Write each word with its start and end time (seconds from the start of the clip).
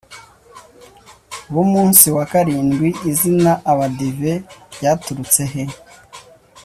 bumunsi 1.53 2.07
wakarindwi 2.17 2.87
izina 3.11 3.51
abadive 3.71 4.33
ryaturutse 4.75 5.41
he 5.51 5.63